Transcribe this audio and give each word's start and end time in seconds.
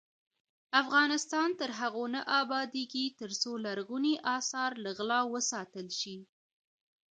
افغانستان 0.81 1.49
تر 1.59 1.69
هغو 1.79 2.05
نه 2.15 2.21
ابادیږي، 2.41 3.05
ترڅو 3.19 3.51
لرغوني 3.65 4.15
اثار 4.37 4.71
له 4.83 4.89
غلا 4.97 5.21
وساتل 5.33 5.87
شي. 5.99 6.17